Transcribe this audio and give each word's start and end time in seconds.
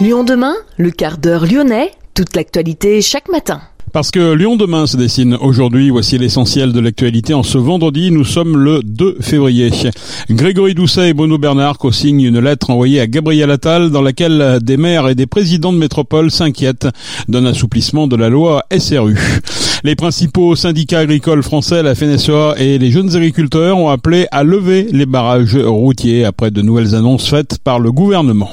Lyon 0.00 0.24
demain, 0.24 0.54
le 0.76 0.90
quart 0.90 1.18
d'heure 1.18 1.46
lyonnais, 1.46 1.92
toute 2.14 2.34
l'actualité 2.34 3.00
chaque 3.00 3.28
matin. 3.28 3.60
Parce 3.92 4.10
que 4.10 4.34
Lyon 4.34 4.56
demain 4.56 4.88
se 4.88 4.96
dessine 4.96 5.38
aujourd'hui, 5.40 5.90
voici 5.90 6.18
l'essentiel 6.18 6.72
de 6.72 6.80
l'actualité 6.80 7.32
en 7.32 7.44
ce 7.44 7.58
vendredi, 7.58 8.10
nous 8.10 8.24
sommes 8.24 8.56
le 8.56 8.80
2 8.82 9.18
février. 9.20 9.70
Grégory 10.30 10.74
Doucet 10.74 11.10
et 11.10 11.14
Bruno 11.14 11.38
Bernard 11.38 11.78
co-signent 11.78 12.24
une 12.24 12.40
lettre 12.40 12.70
envoyée 12.70 13.00
à 13.00 13.06
Gabriel 13.06 13.52
Attal 13.52 13.92
dans 13.92 14.02
laquelle 14.02 14.58
des 14.60 14.76
maires 14.76 15.08
et 15.08 15.14
des 15.14 15.28
présidents 15.28 15.72
de 15.72 15.78
métropole 15.78 16.32
s'inquiètent 16.32 16.88
d'un 17.28 17.46
assouplissement 17.46 18.08
de 18.08 18.16
la 18.16 18.30
loi 18.30 18.64
SRU. 18.76 19.16
Les 19.86 19.96
principaux 19.96 20.56
syndicats 20.56 21.00
agricoles 21.00 21.42
français, 21.42 21.82
la 21.82 21.94
FNSEA 21.94 22.54
et 22.56 22.78
les 22.78 22.90
jeunes 22.90 23.14
agriculteurs 23.16 23.76
ont 23.76 23.90
appelé 23.90 24.26
à 24.30 24.42
lever 24.42 24.88
les 24.90 25.04
barrages 25.04 25.58
routiers 25.58 26.24
après 26.24 26.50
de 26.50 26.62
nouvelles 26.62 26.94
annonces 26.94 27.28
faites 27.28 27.58
par 27.62 27.78
le 27.78 27.92
gouvernement. 27.92 28.48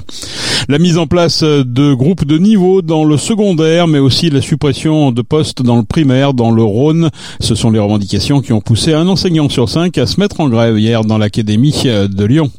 La 0.67 0.77
mise 0.77 0.97
en 0.97 1.07
place 1.07 1.41
de 1.41 1.93
groupes 1.93 2.25
de 2.25 2.37
niveau 2.37 2.81
dans 2.81 3.05
le 3.05 3.15
secondaire, 3.15 3.87
mais 3.87 3.99
aussi 3.99 4.29
la 4.29 4.41
suppression 4.41 5.13
de 5.13 5.21
postes 5.21 5.61
dans 5.61 5.77
le 5.77 5.83
primaire, 5.83 6.33
dans 6.33 6.51
le 6.51 6.63
Rhône, 6.63 7.09
ce 7.39 7.55
sont 7.55 7.71
les 7.71 7.79
revendications 7.79 8.41
qui 8.41 8.51
ont 8.51 8.59
poussé 8.59 8.93
un 8.93 9.07
enseignant 9.07 9.47
sur 9.47 9.69
cinq 9.69 9.97
à 9.99 10.07
se 10.07 10.19
mettre 10.19 10.41
en 10.41 10.49
grève 10.49 10.77
hier 10.77 11.05
dans 11.05 11.17
l'académie 11.17 11.83
de 11.85 12.25
Lyon. 12.25 12.51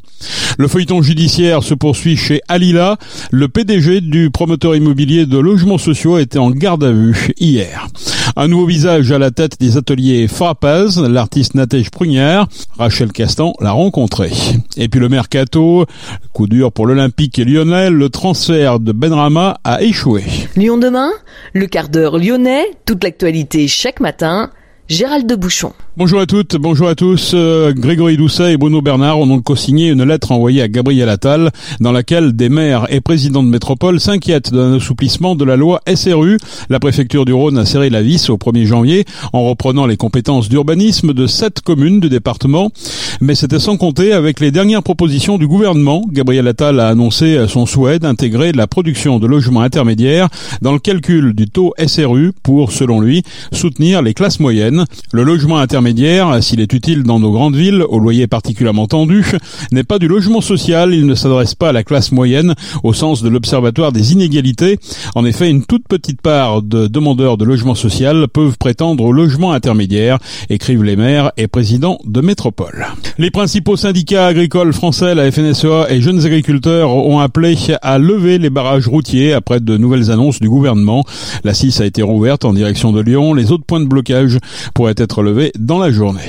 Le 0.57 0.67
feuilleton 0.67 1.03
judiciaire 1.03 1.61
se 1.61 1.75
poursuit 1.75 2.17
chez 2.17 2.41
Alila. 2.47 2.97
Le 3.29 3.49
PDG 3.49 4.01
du 4.01 4.31
promoteur 4.31 4.75
immobilier 4.75 5.27
de 5.27 5.37
logements 5.37 5.77
sociaux 5.77 6.17
était 6.17 6.39
en 6.39 6.49
garde 6.49 6.83
à 6.83 6.91
vue 6.91 7.33
hier. 7.39 7.87
Un 8.35 8.47
nouveau 8.47 8.65
visage 8.65 9.11
à 9.11 9.19
la 9.19 9.29
tête 9.29 9.59
des 9.59 9.77
ateliers 9.77 10.27
Frappaz, 10.27 10.99
l'artiste 10.99 11.53
Natège 11.53 11.91
Prunière. 11.91 12.47
Rachel 12.79 13.11
Castan 13.11 13.53
l'a 13.59 13.73
rencontré. 13.73 14.31
Et 14.75 14.87
puis 14.87 14.99
le 14.99 15.07
mercato, 15.07 15.85
coup 16.33 16.47
dur 16.47 16.71
pour 16.71 16.87
l'Olympique 16.87 17.37
lyonnais, 17.37 17.91
le 17.91 18.09
transfert 18.09 18.79
de 18.79 18.91
Benrama 18.91 19.59
a 19.63 19.83
échoué. 19.83 20.23
Lyon 20.55 20.79
demain, 20.79 21.11
le 21.53 21.67
quart 21.67 21.89
d'heure 21.89 22.17
lyonnais, 22.17 22.65
toute 22.85 23.03
l'actualité 23.03 23.67
chaque 23.67 23.99
matin. 23.99 24.49
Gérald 24.89 25.27
de 25.27 25.35
Bouchon. 25.35 25.71
Bonjour 25.95 26.19
à 26.19 26.25
toutes, 26.25 26.57
bonjour 26.57 26.89
à 26.89 26.95
tous. 26.95 27.31
Euh, 27.35 27.71
Grégory 27.73 28.17
Doucet 28.17 28.53
et 28.53 28.57
Bruno 28.57 28.81
Bernard 28.81 29.19
ont 29.19 29.27
donc 29.27 29.43
co-signé 29.43 29.89
une 29.89 30.03
lettre 30.03 30.33
envoyée 30.33 30.61
à 30.61 30.67
Gabriel 30.67 31.07
Attal 31.07 31.51
dans 31.79 31.93
laquelle 31.93 32.33
des 32.33 32.49
maires 32.49 32.87
et 32.89 32.99
présidents 32.99 33.43
de 33.43 33.47
métropole 33.47 34.01
s'inquiètent 34.01 34.51
d'un 34.51 34.75
assouplissement 34.75 35.35
de 35.35 35.45
la 35.45 35.55
loi 35.55 35.79
SRU. 35.93 36.37
La 36.69 36.81
préfecture 36.81 37.23
du 37.23 37.31
Rhône 37.31 37.57
a 37.57 37.65
serré 37.65 37.89
la 37.89 38.01
vis 38.01 38.29
au 38.29 38.35
1er 38.35 38.65
janvier 38.65 39.05
en 39.31 39.45
reprenant 39.45 39.85
les 39.85 39.95
compétences 39.95 40.49
d'urbanisme 40.49 41.13
de 41.13 41.27
sept 41.27 41.61
communes 41.61 42.01
du 42.01 42.09
département. 42.09 42.69
Mais 43.21 43.35
c'était 43.35 43.59
sans 43.59 43.77
compter 43.77 44.11
avec 44.11 44.41
les 44.41 44.51
dernières 44.51 44.83
propositions 44.83 45.37
du 45.37 45.47
gouvernement. 45.47 46.03
Gabriel 46.11 46.47
Attal 46.47 46.81
a 46.81 46.89
annoncé 46.89 47.45
son 47.47 47.65
souhait 47.65 47.99
d'intégrer 47.99 48.51
la 48.51 48.67
production 48.67 49.19
de 49.19 49.27
logements 49.27 49.61
intermédiaires 49.61 50.27
dans 50.61 50.73
le 50.73 50.79
calcul 50.79 51.33
du 51.33 51.47
taux 51.47 51.73
SRU 51.85 52.33
pour, 52.43 52.73
selon 52.73 52.99
lui, 52.99 53.23
soutenir 53.53 54.01
les 54.01 54.13
classes 54.13 54.41
moyennes 54.41 54.72
le 55.11 55.23
logement 55.23 55.57
intermédiaire, 55.57 56.43
s'il 56.43 56.59
est 56.59 56.73
utile 56.73 57.03
dans 57.03 57.19
nos 57.19 57.31
grandes 57.31 57.55
villes, 57.55 57.83
au 57.87 57.99
loyer 57.99 58.27
particulièrement 58.27 58.87
tendu, 58.87 59.25
n'est 59.71 59.83
pas 59.83 59.99
du 59.99 60.07
logement 60.07 60.41
social, 60.41 60.93
il 60.93 61.05
ne 61.05 61.15
s'adresse 61.15 61.55
pas 61.55 61.69
à 61.69 61.71
la 61.71 61.83
classe 61.83 62.11
moyenne 62.11 62.55
au 62.83 62.93
sens 62.93 63.23
de 63.23 63.29
l'Observatoire 63.29 63.91
des 63.91 64.13
inégalités. 64.13 64.77
En 65.15 65.25
effet, 65.25 65.49
une 65.49 65.65
toute 65.65 65.87
petite 65.87 66.21
part 66.21 66.61
de 66.61 66.87
demandeurs 66.87 67.37
de 67.37 67.45
logement 67.45 67.75
social 67.75 68.27
peuvent 68.27 68.57
prétendre 68.57 69.03
au 69.03 69.11
logement 69.11 69.51
intermédiaire, 69.51 70.17
écrivent 70.49 70.83
les 70.83 70.95
maires 70.95 71.31
et 71.37 71.47
présidents 71.47 71.99
de 72.05 72.21
métropole. 72.21 72.85
Les 73.17 73.31
principaux 73.31 73.77
syndicats 73.77 74.27
agricoles 74.27 74.73
français, 74.73 75.15
la 75.15 75.31
FNSEA 75.31 75.87
et 75.89 76.01
jeunes 76.01 76.25
agriculteurs 76.25 76.89
ont 76.91 77.19
appelé 77.19 77.55
à 77.81 77.97
lever 77.97 78.37
les 78.37 78.49
barrages 78.49 78.87
routiers 78.87 79.33
après 79.33 79.59
de 79.59 79.77
nouvelles 79.77 80.11
annonces 80.11 80.39
du 80.39 80.49
gouvernement. 80.49 81.03
La 81.43 81.53
6 81.53 81.81
a 81.81 81.85
été 81.85 82.01
rouverte 82.01 82.45
en 82.45 82.53
direction 82.53 82.91
de 82.91 83.01
Lyon. 83.01 83.33
Les 83.33 83.51
autres 83.51 83.65
points 83.65 83.79
de 83.79 83.85
blocage 83.85 84.39
pourrait 84.73 84.95
être 84.97 85.21
levé 85.21 85.51
dans 85.57 85.79
la 85.79 85.91
journée. 85.91 86.21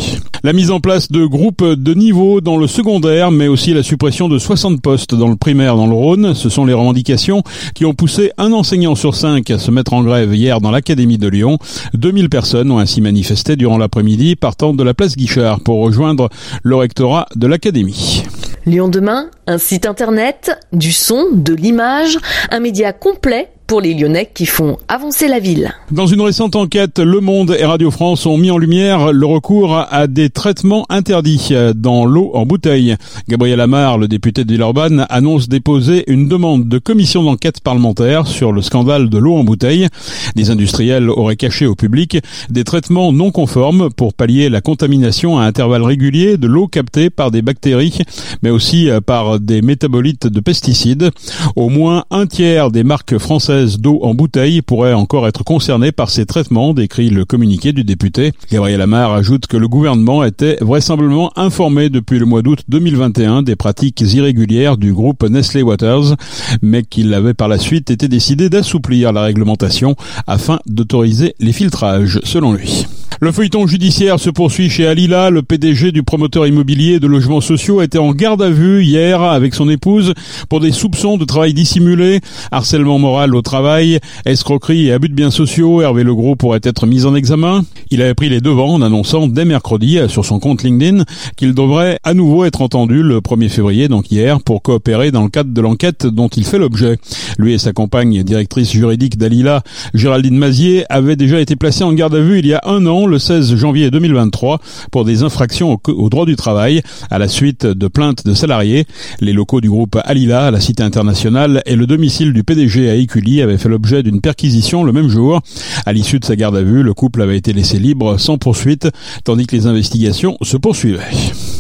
La 0.43 0.53
mise 0.53 0.71
en 0.71 0.79
place 0.79 1.11
de 1.11 1.25
groupes 1.25 1.65
de 1.65 1.95
niveau 1.95 2.41
dans 2.41 2.59
le 2.59 2.67
secondaire, 2.67 3.31
mais 3.31 3.49
aussi 3.49 3.73
la 3.73 3.83
suppression 3.83 4.29
de 4.29 4.39
60 4.39 4.83
postes 4.83 5.15
dans 5.15 5.29
le 5.29 5.37
primaire 5.37 5.77
dans 5.77 5.87
le 5.87 5.95
Rhône, 5.95 6.35
ce 6.35 6.49
sont 6.49 6.67
les 6.67 6.75
revendications 6.75 7.43
qui 7.75 7.87
ont 7.87 7.95
poussé 7.95 8.31
un 8.37 8.53
enseignant 8.53 8.95
sur 8.95 9.15
cinq 9.15 9.51
à 9.51 9.59
se 9.59 9.71
mettre 9.71 9.95
en 9.95 10.03
grève 10.03 10.35
hier 10.35 10.61
dans 10.61 10.71
l'Académie 10.71 11.17
de 11.17 11.29
Lyon. 11.29 11.59
2000 11.95 12.29
personnes 12.29 12.71
ont 12.71 12.79
ainsi 12.79 13.01
manifesté 13.01 13.57
durant 13.57 13.79
l'après-midi 13.79 14.37
partant 14.37 14.75
de 14.75 14.83
la 14.83 14.93
place 14.93 15.17
Guichard 15.17 15.61
pour 15.61 15.81
rejoindre 15.81 16.29
le 16.63 16.77
rectorat 16.77 17.27
de 17.37 17.47
l'Académie. 17.47 18.25
Lyon 18.67 18.89
demain, 18.89 19.31
un 19.47 19.59
site 19.59 19.87
internet, 19.87 20.59
du 20.73 20.93
son, 20.93 21.29
de 21.33 21.55
l'image, 21.55 22.19
un 22.51 22.61
média 22.61 22.93
complet 22.93 23.51
pour 23.67 23.81
les 23.81 23.95
Lyonnais 23.95 24.31
qui 24.33 24.47
font 24.47 24.77
avancer 24.89 25.27
la 25.27 25.39
ville. 25.39 25.73
Dans 25.91 26.07
une 26.07 26.21
récente 26.21 26.57
enquête, 26.57 26.99
Le 26.99 27.21
Monde 27.21 27.57
et 27.59 27.65
Radio 27.65 27.91
France 27.91 28.27
ont 28.27 28.37
mis 28.37 28.51
en 28.51 28.59
lumière 28.59 29.13
le 29.13 29.27
recours 29.27 29.87
à 29.91 30.07
des 30.07 30.29
traitements 30.29 30.85
interdits 30.91 31.53
dans 31.75 32.05
l'eau 32.05 32.31
en 32.35 32.45
bouteille. 32.45 32.97
Gabriel 33.29 33.61
Amar, 33.61 33.97
le 33.97 34.07
député 34.07 34.45
de 34.45 34.53
Villeurbanne, 34.53 35.07
annonce 35.09 35.49
déposer 35.49 36.05
une 36.09 36.29
demande 36.29 36.69
de 36.69 36.79
commission 36.79 37.23
d'enquête 37.23 37.61
parlementaire 37.61 38.27
sur 38.27 38.53
le 38.53 38.61
scandale 38.61 39.09
de 39.09 39.19
l'eau 39.19 39.35
en 39.35 39.45
bouteille. 39.45 39.89
Des 40.37 40.51
industriels 40.51 41.09
auraient 41.09 41.37
caché 41.37 41.67
au 41.67 41.75
public 41.75 42.19
des 42.51 42.65
traitements 42.65 43.13
non 43.13 43.31
conformes 43.31 43.89
pour 43.91 44.13
pallier 44.13 44.51
la 44.51 44.61
contamination 44.61 45.39
à 45.39 45.45
intervalles 45.45 45.85
réguliers 45.85 46.37
de 46.37 46.47
l'eau 46.47 46.67
captée 46.67 47.09
par 47.09 47.31
des 47.31 47.41
bactéries, 47.41 47.99
mais 48.43 48.51
aussi 48.51 48.91
par 49.07 49.41
des 49.41 49.63
métabolites 49.63 50.27
de 50.27 50.41
pesticides. 50.41 51.11
Au 51.57 51.71
moins 51.71 52.05
un 52.11 52.27
tiers 52.27 52.71
des 52.71 52.85
marques 52.85 53.17
françaises 53.19 53.54
d'eau 53.63 54.01
en 54.03 54.15
bouteille 54.15 54.63
pourrait 54.63 54.93
encore 54.93 55.29
être 55.29 55.45
concernée 55.45 55.93
par 55.93 56.11
ces 56.11 56.27
traitements, 56.27 56.75
décrit 56.75 57.09
le 57.09 57.25
communiqué 57.25 57.73
du 57.73 57.85
député. 57.85 58.33
Gabriel 58.51 58.81
Amar 58.81 59.13
ajoute 59.13 59.47
que 59.47 59.57
le 59.57 59.69
gouvernement 59.69 60.25
était 60.25 60.59
vraisemblablement 60.61 61.33
informé 61.39 61.89
depuis 61.89 62.19
le 62.19 62.27
mois 62.27 62.43
d'août 62.43 62.61
2021 62.69 63.43
des 63.43 63.57
pratiques 63.57 64.01
irrégulières 64.01 64.77
du 64.77 64.93
groupe 64.93 65.23
Nestlé 65.23 65.63
Waters, 65.63 66.17
mais 66.63 66.83
qu'il 66.83 67.15
avait 67.15 67.35
par 67.35 67.49
la 67.49 67.59
suite 67.59 67.91
été 67.91 68.09
décidé 68.09 68.51
d'assouplir 68.51 69.13
la 69.13 69.23
réglementation 69.23 69.95
afin 70.27 70.59
d'autoriser 70.67 71.35
les 71.39 71.53
filtrages, 71.53 72.21
selon 72.25 72.53
lui. 72.53 72.87
Le 73.21 73.31
feuilleton 73.31 73.67
judiciaire 73.67 74.19
se 74.19 74.29
poursuit 74.29 74.69
chez 74.69 74.87
Alila. 74.87 75.31
Le 75.31 75.43
PDG 75.43 75.93
du 75.93 76.03
promoteur 76.03 76.47
immobilier 76.47 76.99
de 76.99 77.07
logements 77.07 77.41
sociaux 77.41 77.81
était 77.81 77.99
en 77.99 78.13
garde 78.13 78.43
à 78.43 78.51
vue 78.51 78.83
hier 78.83 79.23
avec 79.23 79.55
son 79.55 79.69
épouse 79.69 80.15
pour 80.49 80.61
des 80.61 80.73
soupçons 80.73 81.17
de 81.17 81.25
travail 81.25 81.55
dissimulé, 81.55 82.21
harcèlement 82.51 82.99
moral 82.99 83.35
au 83.35 83.43
travail, 83.43 84.01
escroquerie 84.27 84.89
et 84.89 84.93
abus 84.93 85.09
de 85.09 85.15
biens 85.15 85.31
sociaux. 85.31 85.81
Hervé 85.81 86.03
Legros 86.03 86.35
pourrait 86.35 86.61
être 86.63 86.87
mis 86.87 87.05
en 87.05 87.15
examen. 87.15 87.65
Il 87.91 88.03
avait 88.03 88.15
pris 88.15 88.29
les 88.29 88.41
devants 88.41 88.75
en 88.75 88.83
annonçant 88.83 89.29
dès 89.29 89.45
mercredi 89.45 89.99
sur 90.09 90.25
son 90.25 90.41
compte 90.41 90.63
LinkedIn 90.63 91.05
qu'il 91.37 91.55
devrait 91.55 91.99
à 92.03 92.15
nouveau 92.15 92.45
être 92.45 92.63
entendu 92.63 93.03
le 93.03 93.21
1er 93.21 93.49
février, 93.49 93.89
donc 93.89 94.11
hier, 94.11 94.41
pour 94.41 94.63
coopérer 94.63 95.13
dans 95.13 95.23
le 95.23 95.29
cadre 95.29 95.53
de 95.53 95.61
l'enquête 95.61 96.07
dont 96.07 96.29
il 96.29 96.45
fait 96.45 96.59
l'objet. 96.59 96.99
Lui 97.39 97.53
et 97.53 97.59
sa 97.59 97.73
compagne, 97.73 98.23
directrice 98.25 98.73
juridique 98.73 99.19
d'Alila, 99.19 99.63
Géraldine 99.95 100.37
Mazier, 100.37 100.85
avaient 100.89 101.17
déjà 101.17 101.41
été 101.41 101.55
placés 101.55 101.85
en 101.85 101.93
garde 101.93 102.15
à 102.15 102.21
vue 102.21 102.41
il 102.41 102.47
y 102.47 102.55
a 102.55 102.61
un 102.67 102.87
an 102.87 103.07
le 103.15 103.21
16 103.21 103.55
janvier 103.55 103.93
2023 103.93 104.59
pour 104.91 105.05
des 105.05 105.23
infractions 105.23 105.79
au, 105.87 106.09
droit 106.09 106.27
du 106.27 106.35
travail 106.35 106.83
à 107.13 107.21
la 107.21 107.29
suite 107.29 107.65
de 107.65 107.87
plaintes 107.87 108.27
de 108.27 108.35
salariés. 108.35 108.87
Les 109.21 109.33
locaux 109.33 109.61
du 109.61 109.71
groupe 109.71 109.97
Alila, 110.03 110.51
la 110.51 110.59
cité 110.59 110.83
internationale 110.83 111.63
et 111.65 111.77
le 111.77 111.87
domicile 111.87 112.33
du 112.33 112.43
PDG 112.43 112.91
à 112.91 112.97
Écully 112.97 113.41
avaient 113.41 113.57
fait 113.57 113.69
l'objet 113.69 114.03
d'une 114.03 114.21
perquisition 114.21 114.83
le 114.83 114.91
même 114.91 115.09
jour. 115.09 115.43
À 115.87 115.93
l'issue 115.93 116.19
de 116.19 116.25
sa 116.25 116.35
garde 116.35 116.57
à 116.57 116.63
vue, 116.63 116.83
le 116.83 116.93
couple 116.93 117.23
avait 117.23 117.37
été 117.37 117.53
laissé 117.53 117.79
libre 117.79 118.19
sans 118.19 118.37
poursuite, 118.37 118.89
tandis 119.23 119.47
que 119.47 119.55
les 119.55 119.69
investigations 119.69 120.37
se 120.43 120.57
poursuivaient. 120.57 121.07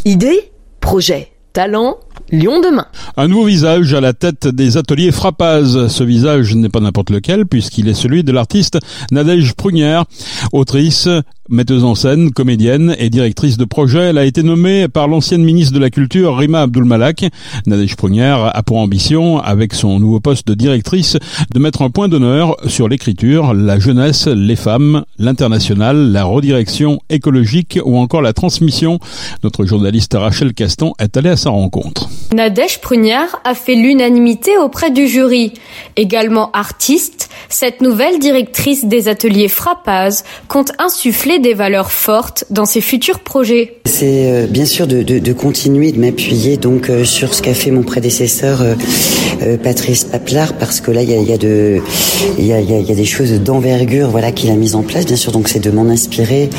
Idée 0.05 0.51
Projet 0.81 1.29
Talent 1.53 1.99
Lyon 2.31 2.61
demain. 2.61 2.87
Un 3.17 3.29
nouveau 3.29 3.45
visage 3.45 3.93
à 3.95 4.01
la 4.01 4.13
tête 4.13 4.49
des 4.49 4.77
ateliers 4.77 5.13
Frappaz. 5.13 5.89
Ce 5.89 6.03
visage 6.03 6.55
n'est 6.57 6.69
pas 6.69 6.81
n'importe 6.81 7.11
lequel 7.11 7.47
puisqu'il 7.47 7.87
est 7.89 7.95
celui 7.95 8.25
de 8.25 8.33
l'artiste 8.33 8.79
Nadège 9.13 9.55
Prunière, 9.55 10.05
autrice, 10.53 11.09
metteuse 11.49 11.85
en 11.85 11.95
scène, 11.95 12.31
comédienne 12.33 12.97
et 12.99 13.11
directrice 13.11 13.57
de 13.57 13.65
projet. 13.65 14.01
Elle 14.01 14.19
a 14.19 14.25
été 14.25 14.43
nommée 14.43 14.89
par 14.89 15.09
l'ancienne 15.09 15.43
ministre 15.43 15.75
de 15.75 15.79
la 15.79 15.91
Culture 15.91 16.37
Rima 16.37 16.63
Abdulmalak. 16.63 17.27
Nadège 17.67 17.97
Prunière 17.97 18.51
a 18.55 18.63
pour 18.63 18.79
ambition, 18.79 19.39
avec 19.39 19.75
son 19.75 19.99
nouveau 20.01 20.21
poste 20.21 20.47
de 20.47 20.55
directrice, 20.55 21.17
de 21.53 21.59
mettre 21.59 21.83
un 21.83 21.91
point 21.91 22.09
d'honneur 22.09 22.57
sur 22.67 22.89
l'écriture, 22.89 23.55
la 23.55 23.79
jeunesse, 23.79 24.27
les 24.27 24.57
femmes, 24.57 25.05
l'international, 25.19 26.13
la 26.13 26.25
redirection 26.25 27.01
écologique 27.11 27.79
ou 27.85 27.99
encore 27.99 28.23
la 28.23 28.33
transmission. 28.33 28.99
Notre 29.43 29.67
journaliste 29.67 30.15
Rachel 30.19 30.55
Caston 30.55 30.93
est 30.99 31.17
allée 31.17 31.31
à 31.31 31.37
sa 31.37 31.51
rencontre. 31.51 32.09
Nadège 32.33 32.81
Prunière 32.81 33.37
a 33.45 33.55
fait 33.55 33.75
l'unanimité 33.75 34.57
auprès 34.59 34.91
du 34.91 35.07
jury. 35.07 35.53
Également 35.97 36.51
artiste, 36.53 37.31
cette 37.49 37.81
nouvelle 37.81 38.19
directrice 38.19 38.85
des 38.87 39.09
ateliers 39.09 39.49
Frappaz 39.49 40.25
compte 40.49 40.73
insuffler 40.79 41.34
des 41.39 41.55
valeurs 41.55 41.91
fortes 41.91 42.45
dans 42.51 42.67
ses 42.67 42.81
futurs 42.81 43.21
projets. 43.21 43.75
C'est 43.87 44.33
euh, 44.33 44.47
bien 44.47 44.65
sûr 44.65 44.87
de, 44.87 45.33
continuer 45.33 45.93
de 45.93 46.01
m'appuyer 46.01 46.57
donc 46.57 46.91
euh, 46.91 47.05
sur 47.05 47.35
ce 47.35 47.43
qu'a 47.43 47.55
fait 47.55 47.71
mon 47.71 47.83
prédécesseur 47.83 48.63
euh, 48.63 49.57
Patrice 49.63 50.05
Paplard 50.05 50.55
parce 50.55 50.81
que 50.81 50.91
là 50.91 51.03
il 51.03 51.11
y 51.11 51.33
a, 51.33 52.95
des 52.95 53.05
choses 53.05 53.33
d'envergure 53.41 54.11
voilà 54.11 54.33
qu'il 54.33 54.51
a 54.51 54.55
mis 54.55 54.75
en 54.75 54.83
place 54.83 55.07
bien 55.07 55.17
sûr 55.17 55.33
donc 55.33 55.49
c'est 55.49 55.61
de 55.61 55.71
m'en 55.71 55.89
inspirer 55.89 56.51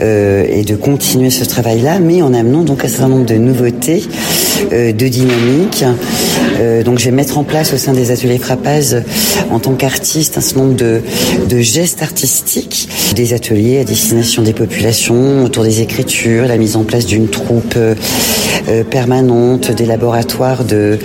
et 0.00 0.64
de 0.64 0.76
continuer 0.76 1.30
ce 1.30 1.44
travail 1.44 1.80
là 1.80 1.98
mais 1.98 2.22
en 2.22 2.32
amenant 2.32 2.62
donc 2.62 2.84
un 2.84 2.88
certain 2.88 3.08
nombre 3.08 3.26
de 3.26 3.34
nouveautés 3.34 4.02
de 4.72 5.08
dynamique 5.08 5.84
donc 6.84 6.98
je 6.98 7.04
vais 7.04 7.10
mettre 7.10 7.38
en 7.38 7.44
place 7.44 7.72
au 7.72 7.76
sein 7.76 7.92
des 7.92 8.10
ateliers 8.10 8.38
Frappaz 8.38 9.02
en 9.50 9.58
tant 9.58 9.74
qu'artiste 9.74 10.38
un 10.38 10.40
certain 10.40 10.60
nombre 10.60 10.76
de, 10.76 11.60
gestes 11.60 12.02
artistiques 12.02 12.88
des 13.14 13.34
ateliers 13.34 13.80
à 13.80 13.84
destination 13.84 14.42
des 14.42 14.52
populations 14.52 15.44
autour 15.44 15.64
des 15.64 15.80
écritures 15.80 16.46
la 16.46 16.56
mise 16.56 16.76
en 16.76 16.84
place 16.84 17.06
d'une 17.06 17.28
troupe 17.28 17.74
euh, 17.76 17.94
euh, 18.68 18.84
permanente, 18.84 19.70
des 19.72 19.86
laboratoires 19.86 20.64
de, 20.64 20.98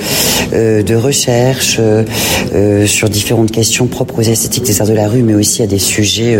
euh, 0.53 0.83
recherche 0.95 1.77
euh, 1.79 2.85
sur 2.85 3.09
différentes 3.09 3.51
questions 3.51 3.87
propres 3.87 4.19
aux 4.19 4.21
esthétiques 4.21 4.65
des 4.65 4.81
arts 4.81 4.87
de 4.87 4.93
la 4.93 5.07
rue, 5.07 5.23
mais 5.23 5.33
aussi 5.33 5.63
à 5.63 5.67
des 5.67 5.79
sujets 5.79 6.37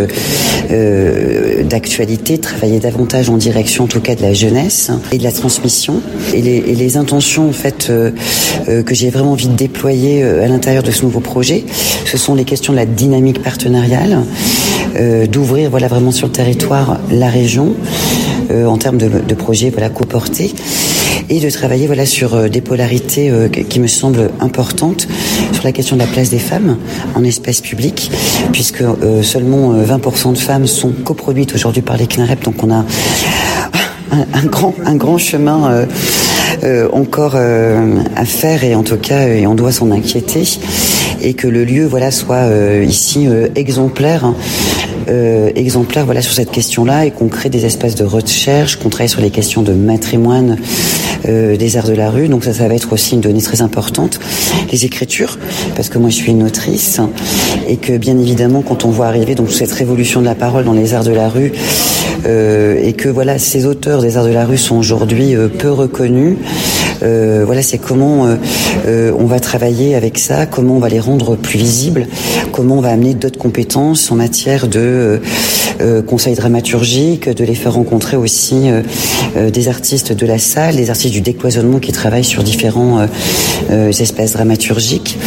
d'actualité, 1.63 2.37
travailler 2.37 2.79
davantage 2.79 3.29
en 3.29 3.37
direction 3.37 3.85
en 3.85 3.87
tout 3.87 3.99
cas 3.99 4.15
de 4.15 4.21
la 4.21 4.33
jeunesse 4.33 4.91
et 5.11 5.17
de 5.17 5.23
la 5.23 5.31
transmission. 5.31 6.01
Et 6.33 6.41
les, 6.41 6.57
et 6.57 6.75
les 6.75 6.97
intentions 6.97 7.49
en 7.49 7.53
fait 7.53 7.91
que 8.67 8.95
j'ai 8.95 9.02
vraiment 9.09 9.31
envie 9.31 9.47
de 9.47 9.55
déployer 9.55 10.23
à 10.23 10.47
l'intérieur 10.47 10.83
de 10.83 10.91
ce 10.91 11.03
nouveau 11.03 11.19
projet, 11.19 11.63
ce 12.05 12.17
sont 12.17 12.35
les 12.35 12.45
questions 12.45 12.73
de 12.73 12.77
la 12.77 12.85
dynamique 12.85 13.41
partenariale, 13.41 14.23
d'ouvrir 15.29 15.69
voilà 15.69 15.87
vraiment 15.87 16.11
sur 16.11 16.27
le 16.27 16.33
territoire 16.33 16.99
la 17.09 17.29
région 17.29 17.75
euh, 18.51 18.65
en 18.65 18.77
termes 18.77 18.97
de, 18.97 19.35
projets 19.35 19.69
voilà, 19.69 19.89
coportés 19.89 20.53
et 21.29 21.39
de 21.39 21.49
travailler 21.49 21.87
voilà, 21.87 22.05
sur 22.05 22.35
euh, 22.35 22.49
des 22.49 22.61
polarités 22.61 23.29
euh, 23.29 23.47
qui 23.47 23.79
me 23.79 23.87
semblent 23.87 24.29
importantes 24.39 25.07
sur 25.51 25.63
la 25.63 25.71
question 25.71 25.95
de 25.95 26.01
la 26.01 26.07
place 26.07 26.29
des 26.29 26.39
femmes 26.39 26.77
en 27.15 27.23
espace 27.23 27.61
public, 27.61 28.11
puisque 28.51 28.81
euh, 28.81 29.23
seulement 29.23 29.73
20% 29.73 30.33
de 30.33 30.37
femmes 30.37 30.67
sont 30.67 30.91
coproduites 30.91 31.55
aujourd'hui 31.55 31.81
par 31.81 31.97
les 31.97 32.07
CNREP, 32.07 32.43
donc 32.43 32.63
on 32.63 32.71
a 32.71 32.85
un, 34.33 34.45
grand, 34.45 34.73
un 34.85 34.95
grand 34.95 35.17
chemin 35.17 35.71
euh, 35.71 35.85
euh, 35.85 35.85
encore 36.91 37.33
euh, 37.35 37.97
à 38.15 38.25
faire 38.25 38.63
et 38.63 38.75
en 38.75 38.83
tout 38.83 38.97
cas 38.97 39.27
et 39.27 39.47
on 39.47 39.55
doit 39.55 39.71
s'en 39.71 39.91
inquiéter. 39.91 40.43
Et 41.21 41.33
que 41.33 41.47
le 41.47 41.63
lieu 41.63 41.85
voilà 41.85 42.11
soit 42.11 42.47
ici 42.83 43.27
exemplaire 43.55 44.25
hein, 44.25 44.35
euh, 45.09 45.51
exemplaire 45.55 46.05
voilà 46.05 46.21
sur 46.21 46.33
cette 46.33 46.51
question-là 46.51 47.05
et 47.05 47.11
qu'on 47.11 47.27
crée 47.27 47.49
des 47.49 47.65
espaces 47.65 47.95
de 47.95 48.05
recherche, 48.05 48.77
qu'on 48.77 48.89
travaille 48.89 49.09
sur 49.09 49.21
les 49.21 49.31
questions 49.31 49.61
de 49.61 49.73
matrimoine 49.73 50.57
euh, 51.27 51.55
des 51.57 51.77
arts 51.77 51.87
de 51.87 51.93
la 51.93 52.09
rue. 52.09 52.27
Donc 52.27 52.43
ça, 52.43 52.53
ça 52.53 52.67
va 52.67 52.75
être 52.75 52.93
aussi 52.93 53.15
une 53.15 53.21
donnée 53.21 53.41
très 53.41 53.61
importante. 53.61 54.19
Les 54.71 54.85
écritures, 54.85 55.37
parce 55.75 55.89
que 55.89 55.97
moi 55.97 56.09
je 56.09 56.15
suis 56.15 56.31
une 56.31 56.43
autrice 56.43 56.99
et 57.67 57.77
que 57.77 57.97
bien 57.97 58.17
évidemment 58.17 58.61
quand 58.61 58.85
on 58.85 58.89
voit 58.89 59.07
arriver 59.07 59.35
donc 59.35 59.51
cette 59.51 59.71
révolution 59.71 60.21
de 60.21 60.25
la 60.25 60.35
parole 60.35 60.65
dans 60.65 60.73
les 60.73 60.93
arts 60.93 61.03
de 61.03 61.11
la 61.11 61.29
rue 61.29 61.51
euh, 62.25 62.79
et 62.81 62.93
que 62.93 63.09
voilà 63.09 63.37
ces 63.39 63.65
auteurs 63.65 64.01
des 64.01 64.17
arts 64.17 64.25
de 64.25 64.31
la 64.31 64.45
rue 64.45 64.57
sont 64.57 64.77
aujourd'hui 64.77 65.35
euh, 65.35 65.47
peu 65.47 65.71
reconnus. 65.71 66.37
Euh, 67.01 67.43
voilà, 67.45 67.61
c'est 67.61 67.77
comment 67.77 68.25
euh, 68.25 68.35
euh, 68.87 69.11
on 69.17 69.25
va 69.25 69.39
travailler 69.39 69.95
avec 69.95 70.17
ça, 70.17 70.45
comment 70.45 70.75
on 70.75 70.79
va 70.79 70.89
les 70.89 70.99
rendre 70.99 71.35
plus 71.35 71.57
visibles, 71.57 72.07
comment 72.51 72.77
on 72.77 72.81
va 72.81 72.89
amener 72.89 73.13
d'autres 73.13 73.39
compétences 73.39 74.11
en 74.11 74.15
matière 74.15 74.67
de 74.67 75.19
conseil 76.07 76.35
dramaturgique, 76.35 77.29
de 77.29 77.43
les 77.43 77.55
faire 77.55 77.73
rencontrer 77.73 78.15
aussi 78.15 78.69
des 79.35 79.67
artistes 79.67 80.13
de 80.13 80.25
la 80.25 80.37
salle, 80.37 80.75
des 80.75 80.89
artistes 80.89 81.13
du 81.13 81.21
décloisonnement 81.21 81.79
qui 81.79 81.91
travaillent 81.91 82.23
sur 82.23 82.43
différents 82.43 83.05
espaces 83.71 84.33
dramaturgiques 84.33 85.17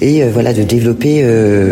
et 0.00 0.22
voilà 0.24 0.52
de 0.52 0.62
développer 0.62 1.24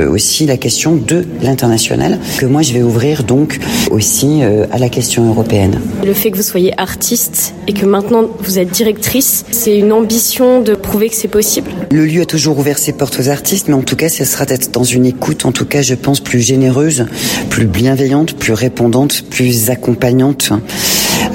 aussi 0.06 0.46
la 0.46 0.56
question 0.56 0.96
de 0.96 1.26
l'international 1.42 2.18
que 2.38 2.46
moi 2.46 2.62
je 2.62 2.72
vais 2.72 2.82
ouvrir 2.82 3.22
donc 3.22 3.58
aussi 3.90 4.40
à 4.42 4.78
la 4.78 4.88
question 4.88 5.28
européenne. 5.28 5.80
Le 6.04 6.14
fait 6.14 6.30
que 6.30 6.36
vous 6.36 6.42
soyez 6.42 6.72
artiste 6.80 7.54
et 7.68 7.72
que 7.72 7.86
maintenant 7.86 8.28
vous 8.40 8.58
êtes 8.58 8.70
directrice, 8.70 9.41
c'est 9.50 9.78
une 9.78 9.92
ambition 9.92 10.60
de 10.60 10.74
prouver 10.74 11.08
que 11.08 11.14
c'est 11.14 11.28
possible. 11.28 11.70
Le 11.90 12.06
lieu 12.06 12.22
a 12.22 12.26
toujours 12.26 12.58
ouvert 12.58 12.78
ses 12.78 12.92
portes 12.92 13.18
aux 13.18 13.28
artistes, 13.28 13.68
mais 13.68 13.74
en 13.74 13.82
tout 13.82 13.96
cas, 13.96 14.08
ce 14.08 14.24
sera 14.24 14.44
d'être 14.44 14.70
dans 14.70 14.84
une 14.84 15.06
écoute, 15.06 15.44
en 15.44 15.52
tout 15.52 15.66
cas, 15.66 15.82
je 15.82 15.94
pense, 15.94 16.20
plus 16.20 16.40
généreuse, 16.40 17.06
plus 17.50 17.66
bienveillante, 17.66 18.34
plus 18.34 18.52
répondante, 18.52 19.24
plus 19.28 19.70
accompagnante 19.70 20.52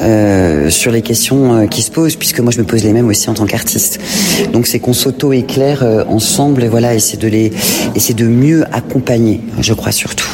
euh, 0.01 0.69
sur 0.69 0.91
les 0.91 1.01
questions 1.01 1.55
euh, 1.55 1.65
qui 1.67 1.81
se 1.81 1.91
posent, 1.91 2.15
puisque 2.15 2.39
moi 2.39 2.51
je 2.51 2.59
me 2.59 2.65
pose 2.65 2.83
les 2.83 2.93
mêmes 2.93 3.07
aussi 3.07 3.29
en 3.29 3.33
tant 3.33 3.45
qu'artiste. 3.45 3.99
Donc 4.53 4.67
c'est 4.67 4.79
qu'on 4.79 4.93
s'auto-éclaire 4.93 5.83
euh, 5.83 6.03
ensemble 6.07 6.63
et 6.63 6.67
voilà, 6.67 6.95
et 6.95 6.99
c'est 6.99 7.17
de 7.17 7.27
les, 7.27 7.51
et 7.95 7.99
c'est 7.99 8.13
de 8.13 8.25
mieux 8.25 8.63
accompagner, 8.71 9.41
je 9.59 9.73
crois 9.73 9.91
surtout. 9.91 10.27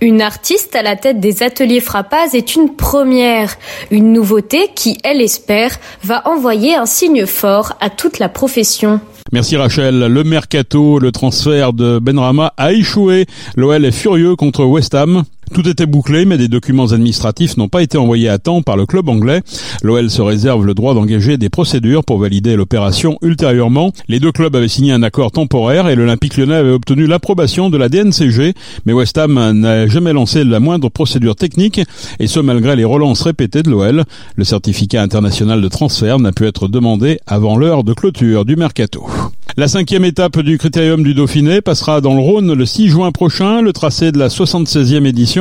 Une 0.00 0.22
artiste 0.22 0.74
à 0.76 0.82
la 0.82 0.96
tête 0.96 1.20
des 1.20 1.42
ateliers 1.42 1.80
Frappaz 1.80 2.34
est 2.34 2.56
une 2.56 2.74
première, 2.74 3.56
une 3.90 4.12
nouveauté 4.12 4.70
qui, 4.74 4.98
elle 5.04 5.20
espère, 5.20 5.78
va 6.02 6.26
envoyer 6.28 6.74
un 6.74 6.86
signe 6.86 7.26
fort 7.26 7.74
à 7.80 7.90
toute 7.90 8.18
la 8.18 8.28
profession. 8.28 9.00
Merci 9.32 9.56
Rachel. 9.56 9.98
Le 9.98 10.24
mercato, 10.24 10.98
le 10.98 11.10
transfert 11.10 11.72
de 11.72 11.98
Benrama 11.98 12.52
a 12.58 12.72
échoué. 12.72 13.26
L'OL 13.56 13.84
est 13.84 13.90
furieux 13.90 14.36
contre 14.36 14.64
West 14.64 14.94
Ham. 14.94 15.24
Tout 15.54 15.68
était 15.68 15.84
bouclé, 15.84 16.24
mais 16.24 16.38
des 16.38 16.48
documents 16.48 16.92
administratifs 16.92 17.58
n'ont 17.58 17.68
pas 17.68 17.82
été 17.82 17.98
envoyés 17.98 18.30
à 18.30 18.38
temps 18.38 18.62
par 18.62 18.76
le 18.76 18.86
club 18.86 19.10
anglais. 19.10 19.42
L'OL 19.82 20.08
se 20.08 20.22
réserve 20.22 20.64
le 20.64 20.72
droit 20.72 20.94
d'engager 20.94 21.36
des 21.36 21.50
procédures 21.50 22.04
pour 22.04 22.18
valider 22.18 22.56
l'opération 22.56 23.18
ultérieurement. 23.20 23.92
Les 24.08 24.18
deux 24.18 24.32
clubs 24.32 24.56
avaient 24.56 24.68
signé 24.68 24.92
un 24.92 25.02
accord 25.02 25.30
temporaire 25.30 25.88
et 25.88 25.94
l'Olympique 25.94 26.38
lyonnais 26.38 26.54
avait 26.54 26.70
obtenu 26.70 27.06
l'approbation 27.06 27.68
de 27.68 27.76
la 27.76 27.90
DNCG, 27.90 28.54
mais 28.86 28.94
West 28.94 29.18
Ham 29.18 29.52
n'a 29.52 29.86
jamais 29.88 30.14
lancé 30.14 30.42
la 30.44 30.58
moindre 30.58 30.88
procédure 30.88 31.36
technique, 31.36 31.82
et 32.18 32.26
ce 32.28 32.40
malgré 32.40 32.74
les 32.74 32.84
relances 32.84 33.22
répétées 33.22 33.62
de 33.62 33.70
l'OL. 33.70 34.04
Le 34.36 34.44
certificat 34.44 35.02
international 35.02 35.60
de 35.60 35.68
transfert 35.68 36.18
n'a 36.18 36.32
pu 36.32 36.46
être 36.46 36.66
demandé 36.66 37.18
avant 37.26 37.56
l'heure 37.56 37.84
de 37.84 37.92
clôture 37.92 38.46
du 38.46 38.56
mercato. 38.56 39.06
La 39.58 39.68
cinquième 39.68 40.06
étape 40.06 40.40
du 40.40 40.56
Critérium 40.56 41.02
du 41.02 41.12
Dauphiné 41.12 41.60
passera 41.60 42.00
dans 42.00 42.14
le 42.14 42.20
Rhône 42.20 42.54
le 42.54 42.64
6 42.64 42.88
juin 42.88 43.12
prochain. 43.12 43.60
Le 43.60 43.74
tracé 43.74 44.10
de 44.10 44.18
la 44.18 44.28
76e 44.28 45.04
édition 45.04 45.31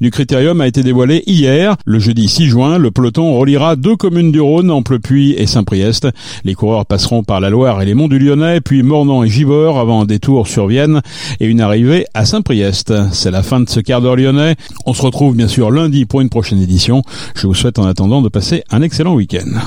du 0.00 0.10
Critérium 0.10 0.60
a 0.60 0.66
été 0.66 0.82
dévoilé 0.82 1.22
hier. 1.26 1.76
Le 1.84 1.98
jeudi 1.98 2.28
6 2.28 2.46
juin, 2.46 2.78
le 2.78 2.90
peloton 2.90 3.36
reliera 3.36 3.76
deux 3.76 3.96
communes 3.96 4.32
du 4.32 4.40
Rhône, 4.40 4.70
Amplepuis 4.70 5.34
et 5.36 5.46
Saint-Priest. 5.46 6.08
Les 6.44 6.54
coureurs 6.54 6.86
passeront 6.86 7.22
par 7.22 7.40
la 7.40 7.50
Loire 7.50 7.82
et 7.82 7.86
les 7.86 7.94
monts 7.94 8.08
du 8.08 8.18
Lyonnais, 8.18 8.60
puis 8.60 8.82
Mornan 8.82 9.24
et 9.24 9.28
Givors 9.28 9.78
avant 9.78 10.02
un 10.02 10.04
détour 10.04 10.46
sur 10.46 10.66
Vienne 10.66 11.00
et 11.40 11.46
une 11.46 11.60
arrivée 11.60 12.06
à 12.14 12.24
Saint-Priest. 12.24 12.92
C'est 13.12 13.30
la 13.30 13.42
fin 13.42 13.60
de 13.60 13.68
ce 13.68 13.80
quart 13.80 14.00
d'heure 14.00 14.16
lyonnais. 14.16 14.56
On 14.86 14.94
se 14.94 15.02
retrouve 15.02 15.34
bien 15.34 15.48
sûr 15.48 15.70
lundi 15.70 16.04
pour 16.04 16.20
une 16.20 16.30
prochaine 16.30 16.60
édition. 16.60 17.02
Je 17.34 17.46
vous 17.46 17.54
souhaite 17.54 17.78
en 17.78 17.86
attendant 17.86 18.22
de 18.22 18.28
passer 18.28 18.62
un 18.70 18.82
excellent 18.82 19.14
week-end. 19.14 19.60